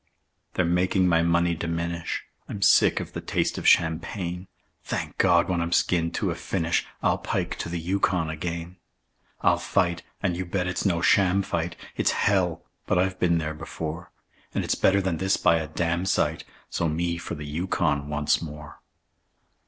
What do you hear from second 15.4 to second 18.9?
a damsite So me for the Yukon once more.